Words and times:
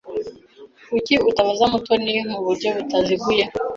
Kuki 0.89 1.13
utabaza 1.29 1.65
Mutoni 1.71 2.13
mu 2.31 2.39
buryo 2.45 2.69
butaziguye? 2.77 3.43